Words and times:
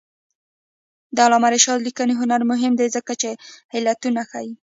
د 1.15 1.17
علامه 1.25 1.49
رشاد 1.55 1.79
لیکنی 1.87 2.13
هنر 2.21 2.41
مهم 2.51 2.73
دی 2.79 2.87
ځکه 2.95 3.13
چې 3.21 3.29
علتونه 3.75 4.21
ښيي. 4.29 4.51